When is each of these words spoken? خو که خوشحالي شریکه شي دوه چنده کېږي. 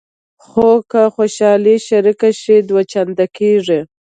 خو 0.45 0.67
که 0.91 1.01
خوشحالي 1.15 1.75
شریکه 1.87 2.29
شي 2.41 2.55
دوه 2.67 2.83
چنده 2.91 3.25
کېږي. 3.37 3.79